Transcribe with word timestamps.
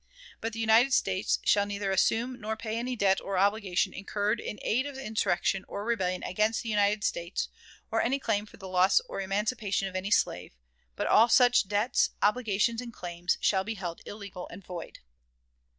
But 0.39 0.53
the 0.53 0.59
United 0.59 0.93
States 0.93 1.37
shall 1.45 1.67
neither 1.67 1.91
assume 1.91 2.41
nor 2.41 2.57
pay 2.57 2.75
any 2.79 2.95
debt 2.95 3.21
or 3.21 3.37
obligation 3.37 3.93
incurred 3.93 4.39
in 4.39 4.57
aid 4.63 4.87
of 4.87 4.97
insurrection 4.97 5.63
or 5.67 5.85
rebellion 5.85 6.23
against 6.23 6.63
the 6.63 6.69
United 6.69 7.03
States, 7.03 7.49
or 7.91 8.01
any 8.01 8.17
claim 8.17 8.47
for 8.47 8.57
the 8.57 8.67
loss 8.67 8.99
or 9.01 9.21
emancipation 9.21 9.87
of 9.87 9.95
any 9.95 10.09
slave; 10.09 10.53
but 10.95 11.05
all 11.05 11.29
such 11.29 11.67
debts, 11.67 12.09
obligations, 12.19 12.81
and 12.81 12.91
claims 12.93 13.37
shall 13.41 13.63
be 13.63 13.75
held 13.75 14.01
illegal 14.07 14.47
and 14.49 14.65
void. 14.65 15.01